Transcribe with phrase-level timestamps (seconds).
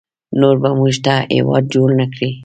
[0.39, 2.29] نور به موږ ته هیواد جوړ نکړي